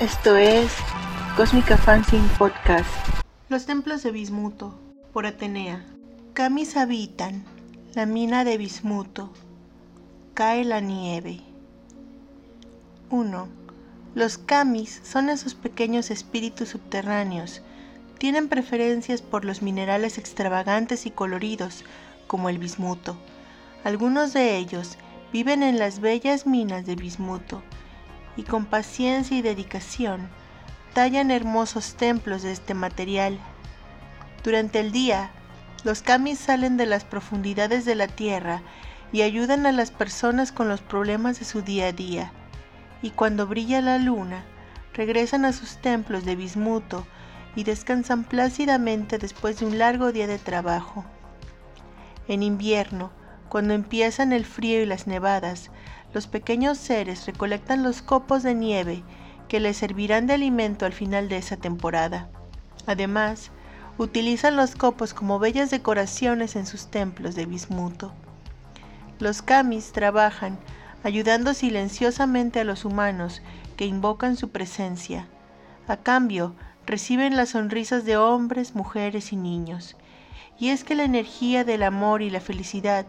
[0.00, 0.70] Esto es
[1.38, 2.90] Cósmica Fanzine Podcast.
[3.48, 4.78] Los templos de Bismuto,
[5.14, 5.86] por Atenea.
[6.34, 7.46] Camis habitan
[7.94, 9.32] la mina de Bismuto.
[10.34, 11.40] Cae la nieve.
[13.08, 13.48] 1.
[14.14, 17.62] Los Kamis son esos pequeños espíritus subterráneos.
[18.18, 21.86] Tienen preferencias por los minerales extravagantes y coloridos,
[22.26, 23.16] como el bismuto.
[23.82, 24.98] Algunos de ellos
[25.32, 27.62] viven en las bellas minas de bismuto
[28.36, 30.28] y con paciencia y dedicación
[30.92, 33.38] tallan hermosos templos de este material.
[34.42, 35.30] Durante el día,
[35.84, 38.62] los kamis salen de las profundidades de la tierra
[39.12, 42.32] y ayudan a las personas con los problemas de su día a día.
[43.02, 44.44] Y cuando brilla la luna,
[44.94, 47.06] regresan a sus templos de bismuto
[47.54, 51.04] y descansan plácidamente después de un largo día de trabajo.
[52.28, 53.10] En invierno,
[53.48, 55.70] cuando empiezan el frío y las nevadas,
[56.12, 59.02] los pequeños seres recolectan los copos de nieve
[59.48, 62.28] que les servirán de alimento al final de esa temporada.
[62.86, 63.50] Además,
[63.98, 68.12] utilizan los copos como bellas decoraciones en sus templos de bismuto.
[69.18, 70.58] Los kamis trabajan
[71.02, 73.40] ayudando silenciosamente a los humanos
[73.76, 75.28] que invocan su presencia.
[75.86, 79.96] A cambio, reciben las sonrisas de hombres, mujeres y niños.
[80.58, 83.06] Y es que la energía del amor y la felicidad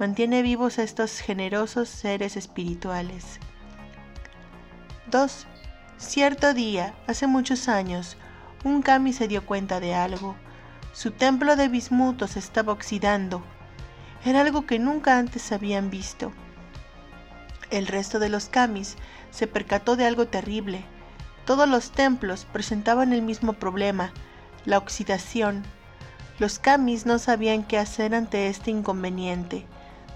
[0.00, 3.38] mantiene vivos estos generosos seres espirituales.
[5.10, 5.46] 2.
[5.98, 8.16] Cierto día, hace muchos años,
[8.64, 10.36] un kami se dio cuenta de algo.
[10.94, 13.42] Su templo de bismuto se estaba oxidando.
[14.24, 16.32] Era algo que nunca antes habían visto.
[17.68, 18.96] El resto de los kamis
[19.30, 20.82] se percató de algo terrible.
[21.44, 24.14] Todos los templos presentaban el mismo problema,
[24.64, 25.62] la oxidación.
[26.38, 29.66] Los kamis no sabían qué hacer ante este inconveniente.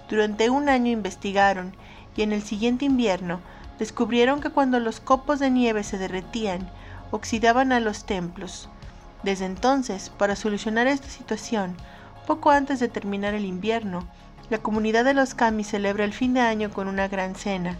[0.09, 1.75] Durante un año investigaron
[2.15, 3.39] y en el siguiente invierno
[3.79, 6.69] descubrieron que cuando los copos de nieve se derretían,
[7.11, 8.69] oxidaban a los templos.
[9.23, 11.75] Desde entonces, para solucionar esta situación,
[12.27, 14.07] poco antes de terminar el invierno,
[14.49, 17.77] la comunidad de los Kami celebra el fin de año con una gran cena,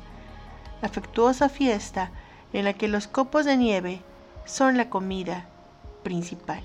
[0.81, 2.11] afectuosa fiesta
[2.53, 4.01] en la que los copos de nieve
[4.45, 5.45] son la comida
[6.03, 6.63] principal.